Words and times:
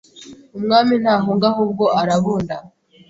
Umwami 0.57 0.93
Ntahunga 1.01 1.45
ahubwo 1.51 1.83
Arabunda 2.01 2.55